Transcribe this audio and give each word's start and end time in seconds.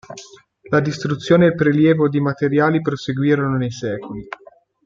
La 0.71 0.79
distruzione 0.79 1.45
e 1.45 1.47
il 1.49 1.55
prelievo 1.55 2.09
di 2.09 2.19
materiali 2.19 2.81
proseguirono 2.81 3.55
nei 3.57 3.69
secoli. 3.69 4.27